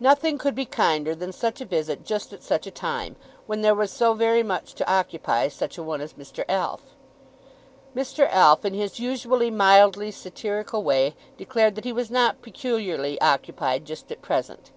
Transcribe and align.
Nothing 0.00 0.38
could 0.38 0.56
be 0.56 0.64
kinder 0.64 1.14
than 1.14 1.30
such 1.30 1.60
a 1.60 1.64
visit 1.64 2.02
just 2.04 2.32
at 2.32 2.42
such 2.42 2.66
a 2.66 2.70
time, 2.72 3.14
when 3.46 3.62
there 3.62 3.76
was 3.76 3.92
so 3.92 4.12
very 4.12 4.42
much 4.42 4.74
to 4.74 4.92
occupy 4.92 5.46
such 5.46 5.78
a 5.78 5.84
one 5.84 6.00
as 6.00 6.14
Mr. 6.14 6.44
Alf! 6.48 6.82
Mr. 7.94 8.28
Alf, 8.28 8.64
in 8.64 8.74
his 8.74 8.98
usual 8.98 9.48
mildly 9.52 10.10
satirical 10.10 10.82
way, 10.82 11.14
declared 11.36 11.76
that 11.76 11.84
he 11.84 11.92
was 11.92 12.10
not 12.10 12.42
peculiarly 12.42 13.20
occupied 13.20 13.84
just 13.84 14.10
at 14.10 14.20
present. 14.20 14.72